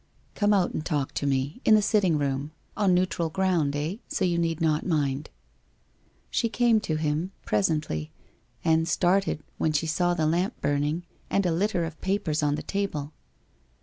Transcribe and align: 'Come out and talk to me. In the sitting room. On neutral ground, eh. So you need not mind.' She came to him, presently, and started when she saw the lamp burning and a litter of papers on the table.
'Come 0.33 0.51
out 0.51 0.73
and 0.73 0.83
talk 0.83 1.11
to 1.13 1.27
me. 1.27 1.61
In 1.63 1.75
the 1.75 1.81
sitting 1.83 2.17
room. 2.17 2.49
On 2.75 2.91
neutral 2.95 3.29
ground, 3.29 3.75
eh. 3.75 3.97
So 4.07 4.25
you 4.25 4.39
need 4.39 4.59
not 4.59 4.83
mind.' 4.83 5.29
She 6.31 6.49
came 6.49 6.79
to 6.79 6.95
him, 6.95 7.31
presently, 7.45 8.11
and 8.65 8.87
started 8.87 9.43
when 9.59 9.73
she 9.73 9.85
saw 9.85 10.15
the 10.15 10.25
lamp 10.25 10.59
burning 10.59 11.03
and 11.29 11.45
a 11.45 11.51
litter 11.51 11.85
of 11.85 12.01
papers 12.01 12.41
on 12.41 12.55
the 12.55 12.63
table. 12.63 13.13